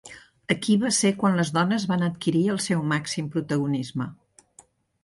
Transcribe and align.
Aquí 0.53 0.77
va 0.83 0.89
ser 0.99 1.11
quan 1.23 1.37
les 1.41 1.51
dones 1.57 1.85
van 1.93 2.07
adquirir 2.09 2.43
el 2.55 2.59
seu 2.71 2.83
màxim 2.95 3.31
protagonisme. 3.39 4.11